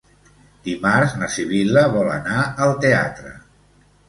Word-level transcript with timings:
Dimarts 0.67 1.13
na 1.23 1.29
Sibil·la 1.33 1.83
vol 1.97 2.09
anar 2.15 2.39
al 2.67 2.75
teatre. 2.89 3.37